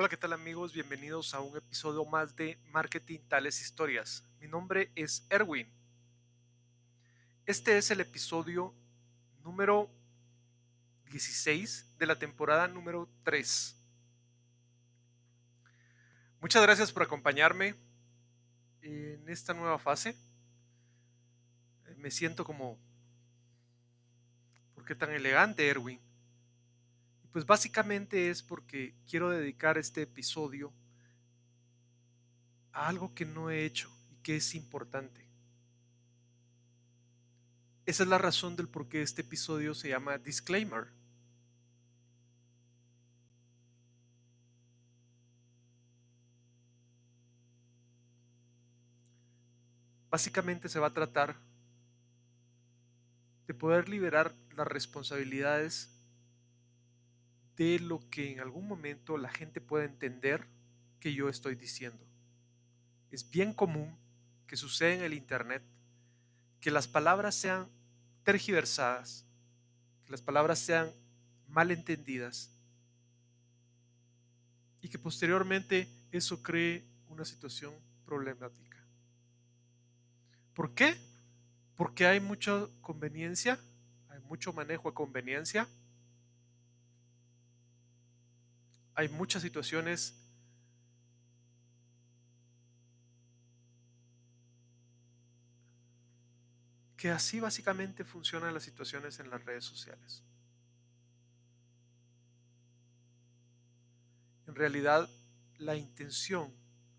[0.00, 0.72] Hola, ¿qué tal amigos?
[0.72, 4.22] Bienvenidos a un episodio más de Marketing Tales Historias.
[4.38, 5.68] Mi nombre es Erwin.
[7.46, 8.72] Este es el episodio
[9.42, 9.90] número
[11.10, 13.76] 16 de la temporada número 3.
[16.40, 17.74] Muchas gracias por acompañarme
[18.82, 20.14] en esta nueva fase.
[21.96, 22.78] Me siento como...
[24.76, 26.07] ¿Por qué tan elegante, Erwin?
[27.32, 30.72] Pues básicamente es porque quiero dedicar este episodio
[32.72, 35.28] a algo que no he hecho y que es importante.
[37.84, 40.88] Esa es la razón del por qué este episodio se llama Disclaimer.
[50.10, 51.36] Básicamente se va a tratar
[53.46, 55.97] de poder liberar las responsabilidades
[57.58, 60.46] de lo que en algún momento la gente pueda entender
[61.00, 62.06] que yo estoy diciendo.
[63.10, 63.98] Es bien común
[64.46, 65.62] que suceda en el Internet
[66.60, 67.68] que las palabras sean
[68.22, 69.26] tergiversadas,
[70.04, 70.92] que las palabras sean
[71.48, 72.54] mal entendidas
[74.80, 78.78] y que posteriormente eso cree una situación problemática.
[80.54, 80.96] ¿Por qué?
[81.74, 83.58] Porque hay mucha conveniencia,
[84.08, 85.68] hay mucho manejo de conveniencia
[88.98, 90.12] hay muchas situaciones
[96.96, 100.24] que así básicamente funcionan las situaciones en las redes sociales.
[104.48, 105.08] En realidad,
[105.58, 106.52] la intención,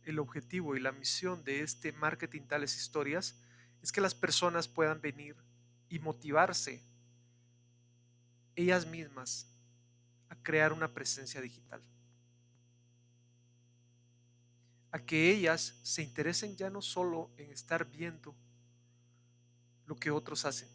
[0.03, 3.41] el objetivo y la misión de este marketing tales historias
[3.81, 5.35] es que las personas puedan venir
[5.89, 6.81] y motivarse
[8.55, 9.53] ellas mismas
[10.29, 11.81] a crear una presencia digital.
[14.91, 18.35] A que ellas se interesen ya no solo en estar viendo
[19.85, 20.69] lo que otros hacen,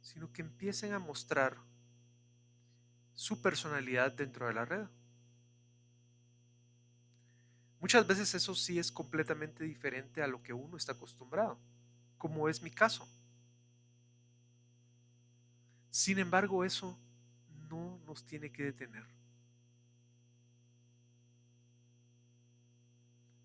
[0.00, 1.56] sino que empiecen a mostrar
[3.14, 4.86] su personalidad dentro de la red.
[7.80, 11.58] Muchas veces eso sí es completamente diferente a lo que uno está acostumbrado,
[12.16, 13.06] como es mi caso.
[15.90, 16.98] Sin embargo, eso
[18.22, 19.04] tiene que detener.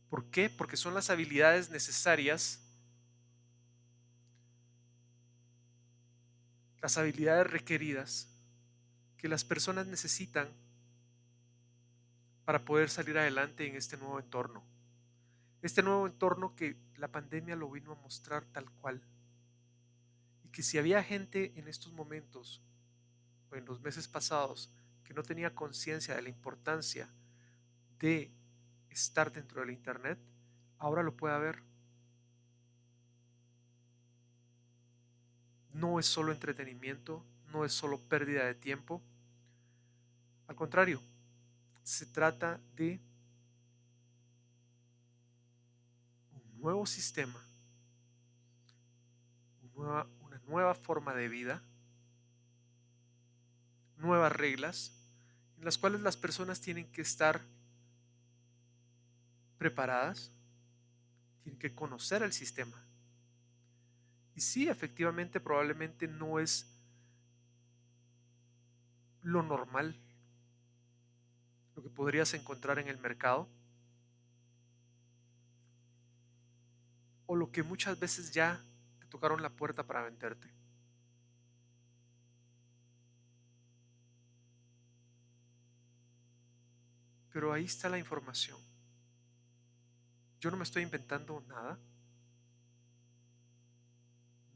[0.09, 0.49] ¿Por qué?
[0.49, 2.59] Porque son las habilidades necesarias,
[6.81, 8.27] las habilidades requeridas
[9.17, 10.49] que las personas necesitan
[12.45, 14.63] para poder salir adelante en este nuevo entorno.
[15.61, 19.01] Este nuevo entorno que la pandemia lo vino a mostrar tal cual.
[20.43, 22.61] Y que si había gente en estos momentos
[23.51, 24.69] en los meses pasados
[25.03, 27.09] que no tenía conciencia de la importancia
[27.99, 28.31] de
[28.89, 30.19] estar dentro del Internet,
[30.77, 31.63] ahora lo puede ver.
[35.73, 39.01] No es solo entretenimiento, no es solo pérdida de tiempo.
[40.47, 41.01] Al contrario,
[41.83, 42.99] se trata de
[46.33, 47.43] un nuevo sistema,
[49.73, 50.05] una
[50.45, 51.63] nueva forma de vida
[53.99, 54.95] nuevas reglas
[55.57, 57.41] en las cuales las personas tienen que estar
[59.57, 60.31] preparadas,
[61.43, 62.81] tienen que conocer el sistema.
[64.35, 66.65] Y sí, efectivamente, probablemente no es
[69.21, 69.99] lo normal,
[71.75, 73.49] lo que podrías encontrar en el mercado,
[77.25, 78.63] o lo que muchas veces ya
[78.99, 80.49] te tocaron la puerta para venderte.
[87.39, 88.59] Pero ahí está la información.
[90.41, 91.79] Yo no me estoy inventando nada.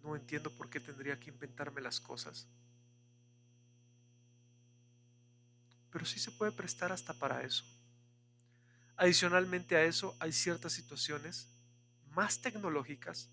[0.02, 2.46] No entiendo por qué tendría que inventarme las cosas.
[5.92, 7.64] Pero sí se puede prestar hasta para eso.
[8.98, 11.48] Adicionalmente a eso, hay ciertas situaciones
[12.10, 13.30] más tecnológicas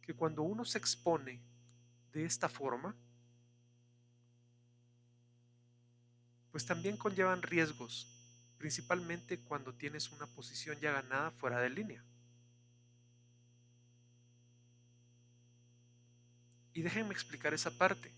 [0.00, 1.38] que cuando uno se expone
[2.14, 2.96] de esta forma,
[6.50, 8.08] pues también conllevan riesgos
[8.62, 12.00] principalmente cuando tienes una posición ya ganada fuera de línea.
[16.72, 18.12] Y déjenme explicar esa parte.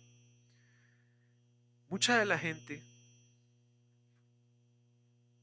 [1.88, 2.82] Mucha de la gente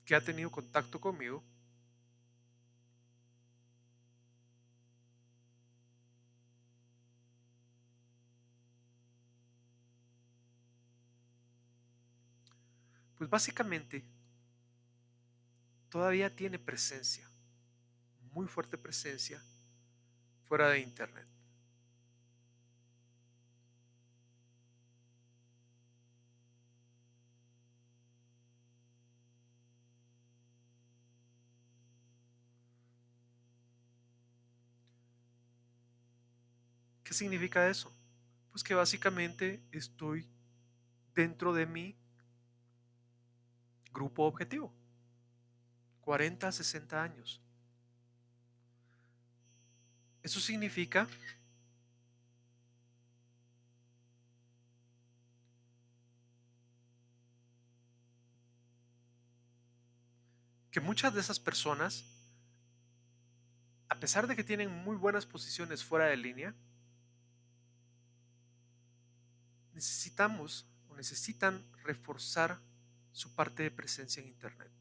[0.05, 1.43] que ha tenido contacto conmigo
[13.17, 14.20] pues básicamente
[15.91, 17.29] todavía tiene presencia,
[18.31, 19.43] muy fuerte presencia
[20.47, 21.27] fuera de Internet.
[37.03, 37.93] ¿Qué significa eso?
[38.51, 40.29] Pues que básicamente estoy
[41.13, 41.97] dentro de mi
[43.91, 44.80] grupo objetivo.
[46.01, 47.41] 40 a 60 años.
[50.23, 51.07] Eso significa
[60.71, 62.05] que muchas de esas personas,
[63.89, 66.55] a pesar de que tienen muy buenas posiciones fuera de línea,
[69.73, 72.59] necesitamos o necesitan reforzar
[73.11, 74.80] su parte de presencia en Internet.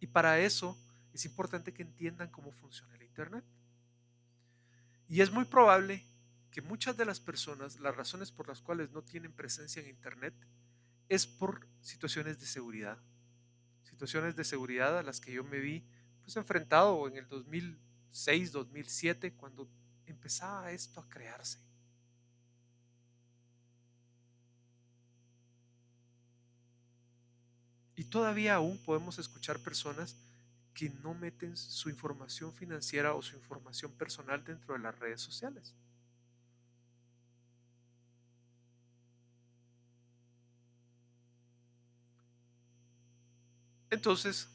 [0.00, 0.76] Y para eso
[1.12, 3.44] es importante que entiendan cómo funciona el Internet.
[5.08, 6.06] Y es muy probable
[6.50, 10.34] que muchas de las personas, las razones por las cuales no tienen presencia en Internet,
[11.08, 12.98] es por situaciones de seguridad.
[13.82, 15.84] Situaciones de seguridad a las que yo me vi
[16.22, 19.68] pues, enfrentado en el 2006, 2007, cuando
[20.06, 21.58] empezaba esto a crearse.
[28.00, 30.16] Y todavía aún podemos escuchar personas
[30.72, 35.74] que no meten su información financiera o su información personal dentro de las redes sociales.
[43.90, 44.48] Entonces,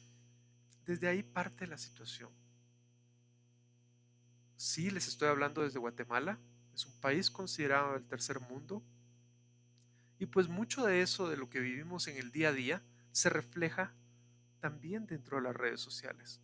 [0.84, 2.30] desde ahí parte la situación.
[4.56, 6.36] Sí, les estoy hablando desde Guatemala,
[6.74, 8.82] es un país considerado el tercer mundo,
[10.18, 12.82] y pues mucho de eso, de lo que vivimos en el día a día,
[13.16, 13.94] se refleja
[14.60, 16.38] también dentro de las redes sociales.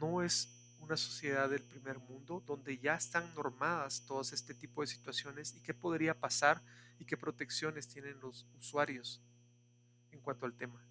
[0.00, 0.48] No es
[0.80, 5.60] una sociedad del primer mundo donde ya están normadas todas este tipo de situaciones y
[5.60, 6.60] qué podría pasar
[6.98, 9.22] y qué protecciones tienen los usuarios
[10.10, 10.84] en cuanto al tema.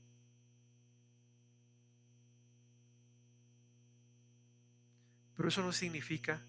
[5.36, 6.42] Pero eso no significa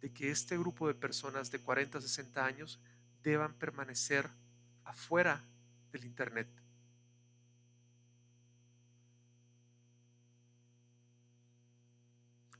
[0.00, 2.80] de que este grupo de personas de 40 a 60 años
[3.22, 4.30] deban permanecer
[4.84, 5.44] afuera
[5.92, 6.61] del Internet.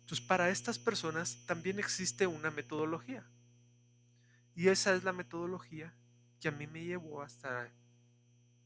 [0.03, 3.25] Entonces, para estas personas también existe una metodología.
[4.55, 5.93] Y esa es la metodología
[6.41, 7.73] que a mí me llevó hasta,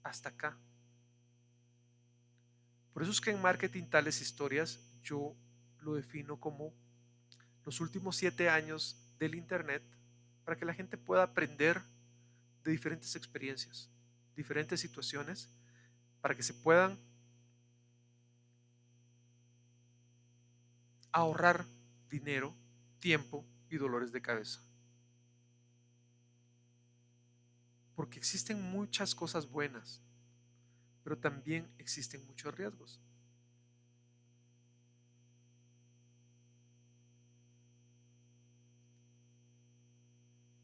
[0.03, 0.59] hasta acá.
[2.93, 5.37] Por eso es que en marketing tales historias yo
[5.83, 6.73] lo defino como
[7.65, 9.83] los últimos siete años del Internet
[10.45, 11.81] para que la gente pueda aprender
[12.65, 13.91] de diferentes experiencias,
[14.35, 15.51] diferentes situaciones,
[16.21, 16.99] para que se puedan
[21.17, 21.65] ahorrar
[22.11, 22.55] dinero,
[22.99, 24.61] tiempo y dolores de cabeza.
[27.95, 30.03] Porque existen muchas cosas buenas,
[31.03, 33.01] pero también existen muchos riesgos.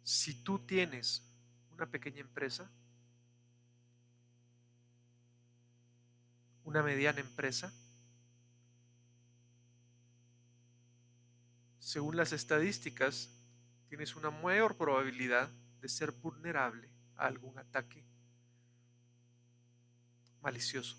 [0.03, 1.27] Si tú tienes
[1.71, 2.71] una pequeña empresa,
[6.65, 7.73] una mediana empresa,
[11.93, 13.29] según las estadísticas,
[13.91, 15.51] tienes una mayor probabilidad
[15.83, 18.03] de ser vulnerable a algún ataque
[20.41, 20.97] malicioso.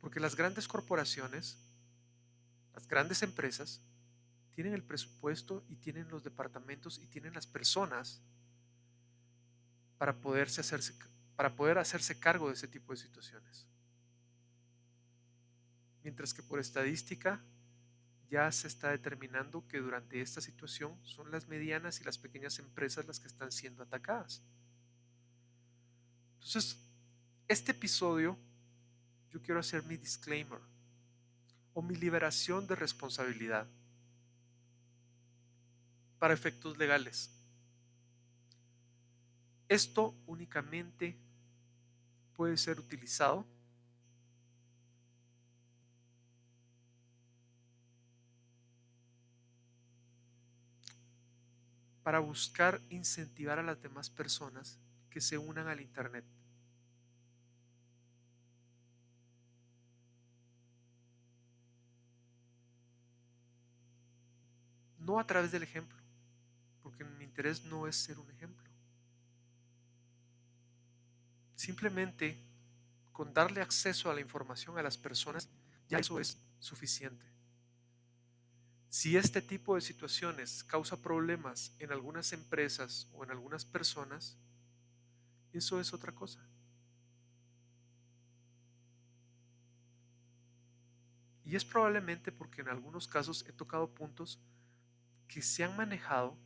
[0.00, 1.58] Porque las grandes corporaciones,
[2.72, 3.82] las grandes empresas,
[4.52, 8.22] tienen el presupuesto y tienen los departamentos y tienen las personas
[9.98, 10.94] para, poderse hacerse,
[11.36, 13.66] para poder hacerse cargo de ese tipo de situaciones.
[16.02, 17.38] Mientras que por estadística
[18.30, 23.06] ya se está determinando que durante esta situación son las medianas y las pequeñas empresas
[23.06, 24.42] las que están siendo atacadas.
[26.34, 26.78] Entonces,
[27.48, 28.38] este episodio
[29.30, 30.60] yo quiero hacer mi disclaimer
[31.72, 33.66] o mi liberación de responsabilidad
[36.18, 37.30] para efectos legales.
[39.68, 41.18] Esto únicamente
[42.34, 43.46] puede ser utilizado
[52.08, 54.78] para buscar incentivar a las demás personas
[55.10, 56.24] que se unan al Internet.
[64.98, 65.98] No a través del ejemplo,
[66.82, 68.70] porque mi interés no es ser un ejemplo.
[71.56, 72.42] Simplemente
[73.12, 75.50] con darle acceso a la información a las personas,
[75.90, 77.27] ya eso es suficiente.
[78.88, 84.38] Si este tipo de situaciones causa problemas en algunas empresas o en algunas personas,
[85.52, 86.40] eso es otra cosa.
[91.44, 94.38] Y es probablemente porque en algunos casos he tocado puntos
[95.26, 96.36] que se han manejado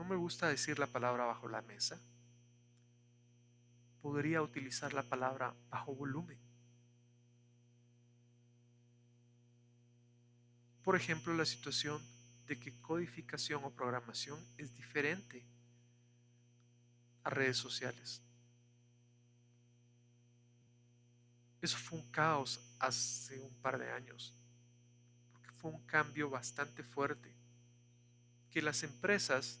[0.00, 2.00] no me gusta decir la palabra bajo la mesa.
[4.00, 6.49] Podría utilizar la palabra bajo volumen.
[10.90, 12.02] Por ejemplo, la situación
[12.48, 15.46] de que codificación o programación es diferente
[17.22, 18.20] a redes sociales.
[21.62, 24.34] Eso fue un caos hace un par de años,
[25.30, 27.32] porque fue un cambio bastante fuerte,
[28.50, 29.60] que las empresas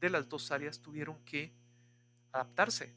[0.00, 1.54] de las dos áreas tuvieron que
[2.32, 2.96] adaptarse.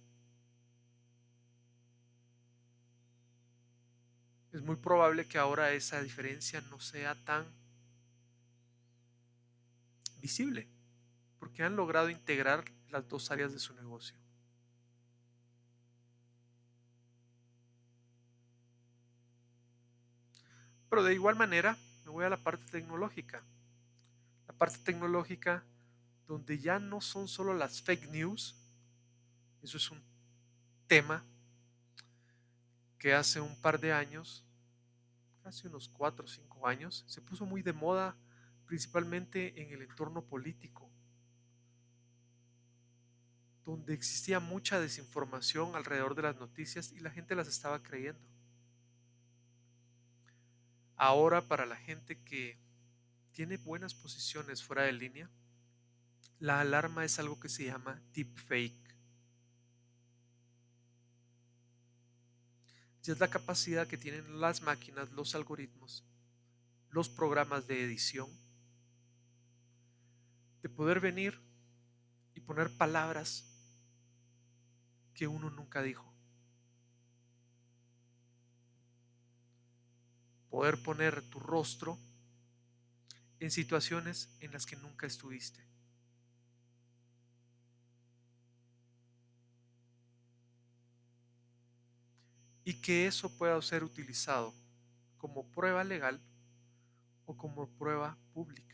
[4.54, 7.65] Es muy probable que ahora esa diferencia no sea tan
[10.26, 10.68] visible,
[11.38, 14.18] porque han logrado integrar las dos áreas de su negocio.
[20.90, 23.44] Pero de igual manera, me voy a la parte tecnológica.
[24.48, 25.64] La parte tecnológica
[26.26, 28.56] donde ya no son solo las fake news,
[29.62, 30.02] eso es un
[30.88, 31.24] tema
[32.98, 34.44] que hace un par de años,
[35.44, 38.16] casi unos cuatro o cinco años, se puso muy de moda
[38.66, 40.90] principalmente en el entorno político,
[43.66, 48.22] donde existía mucha desinformación alrededor de las noticias y la gente las estaba creyendo.
[50.96, 52.58] Ahora para la gente que
[53.32, 55.30] tiene buenas posiciones fuera de línea,
[56.40, 58.96] la alarma es algo que se llama deepfake.
[63.04, 66.04] Y es la capacidad que tienen las máquinas, los algoritmos,
[66.90, 68.30] los programas de edición,
[70.66, 71.40] de poder venir
[72.34, 73.46] y poner palabras
[75.14, 76.12] que uno nunca dijo.
[80.50, 82.00] poder poner tu rostro
[83.40, 85.64] en situaciones en las que nunca estuviste.
[92.64, 94.52] Y que eso pueda ser utilizado
[95.20, 96.20] como prueba legal
[97.26, 98.65] o como prueba pública.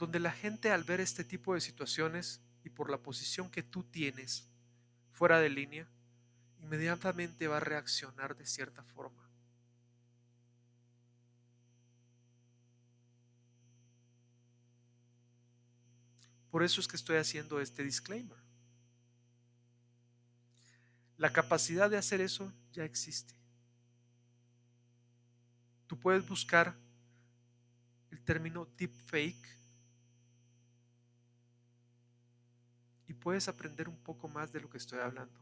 [0.00, 3.84] Donde la gente al ver este tipo de situaciones y por la posición que tú
[3.84, 4.48] tienes
[5.12, 5.86] fuera de línea,
[6.62, 9.28] inmediatamente va a reaccionar de cierta forma.
[16.50, 18.38] Por eso es que estoy haciendo este disclaimer.
[21.18, 23.34] La capacidad de hacer eso ya existe.
[25.86, 26.74] Tú puedes buscar
[28.10, 29.59] el término deepfake
[33.20, 35.38] puedes aprender un poco más de lo que estoy hablando.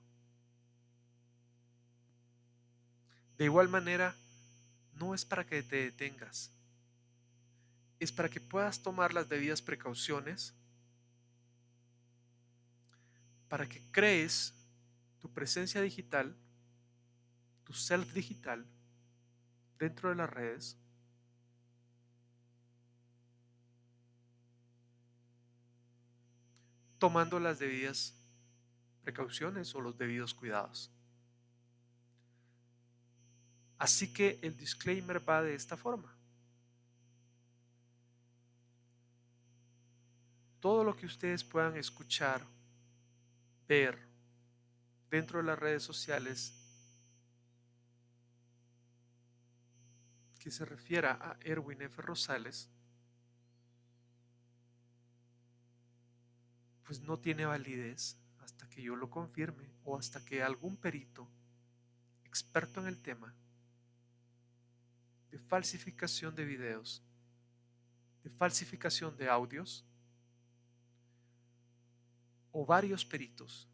[3.38, 4.14] De igual manera,
[4.94, 6.50] no es para que te detengas,
[8.00, 10.54] es para que puedas tomar las debidas precauciones,
[13.49, 14.52] para que crees
[15.20, 16.37] tu presencia digital,
[17.64, 18.66] tu self digital,
[19.78, 20.76] dentro de las redes,
[26.98, 28.14] tomando las debidas
[29.02, 30.90] precauciones o los debidos cuidados.
[33.78, 36.14] Así que el disclaimer va de esta forma.
[40.60, 42.44] Todo lo que ustedes puedan escuchar,
[43.68, 43.98] ver
[45.08, 46.54] dentro de las redes sociales
[50.40, 52.02] que se refiera a Erwin F.
[52.02, 52.68] Rosales,
[56.88, 61.28] pues no tiene validez hasta que yo lo confirme o hasta que algún perito
[62.25, 63.35] experto en el tema
[65.30, 67.02] de falsificación de videos,
[68.25, 69.85] de falsificación de audios,
[72.52, 73.68] o varios peritos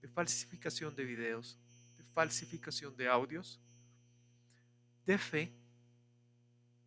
[0.00, 1.58] de falsificación de videos,
[1.98, 3.60] de falsificación de audios,
[5.04, 5.52] de fe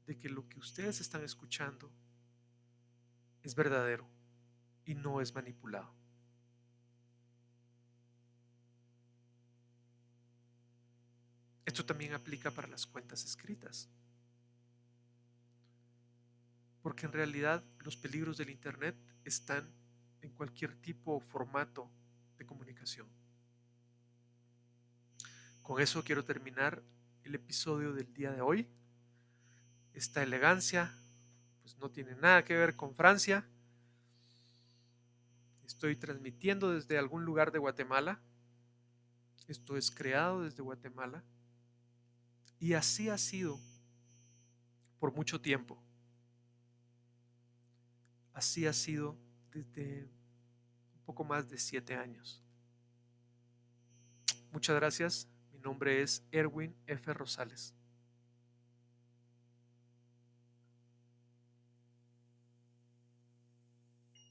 [0.07, 1.91] de que lo que ustedes están escuchando
[3.43, 4.22] es verdadero
[4.85, 5.93] y no es manipulado.
[11.65, 13.89] Esto también aplica para las cuentas escritas.
[16.81, 19.67] Porque en realidad los peligros del Internet están
[20.21, 21.89] en cualquier tipo o formato
[22.37, 23.07] de comunicación.
[25.61, 26.83] Con eso quiero terminar
[27.23, 28.67] el episodio del día de hoy.
[29.93, 30.93] Esta elegancia
[31.61, 33.45] pues no tiene nada que ver con Francia.
[35.73, 38.21] Estoy transmitiendo desde algún lugar de Guatemala.
[39.47, 41.23] Esto es creado desde Guatemala.
[42.59, 43.59] Y así ha sido
[44.99, 45.77] por mucho tiempo.
[48.33, 49.17] Así ha sido
[49.51, 50.03] desde
[50.95, 52.41] un poco más de siete años.
[54.51, 55.27] Muchas gracias.
[55.51, 57.13] Mi nombre es Erwin F.
[57.13, 57.73] Rosales.